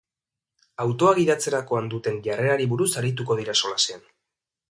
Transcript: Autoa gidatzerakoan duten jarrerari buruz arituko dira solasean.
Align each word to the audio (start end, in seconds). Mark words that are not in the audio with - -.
Autoa 0.85 1.11
gidatzerakoan 1.19 1.91
duten 1.93 2.17
jarrerari 2.29 2.67
buruz 2.73 2.89
arituko 3.03 3.39
dira 3.43 3.59
solasean. 3.65 4.05